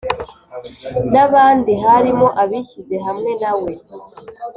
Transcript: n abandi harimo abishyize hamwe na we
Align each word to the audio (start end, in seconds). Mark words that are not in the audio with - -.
n 1.11 1.13
abandi 1.25 1.71
harimo 1.85 2.27
abishyize 2.43 2.95
hamwe 3.05 3.31
na 3.41 3.51
we 3.61 3.73